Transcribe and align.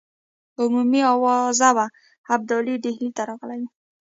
عمومي 0.61 1.01
آوازه 1.13 1.69
وه 1.75 1.85
ابدالي 2.35 2.75
ډهلي 2.83 3.09
ته 3.15 3.21
راغلی 3.29 3.57
دی. 3.63 3.69